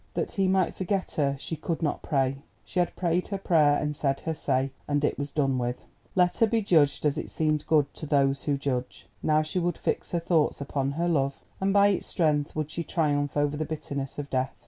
[0.15, 2.37] That he might forget her she could not pray.
[2.65, 5.85] She had prayed her prayer and said her say, and it was done with.
[6.15, 9.05] Let her be judged as it seemed good to Those who judge!
[9.21, 12.83] Now she would fix her thoughts upon her love, and by its strength would she
[12.83, 14.55] triumph over the bitterness of death.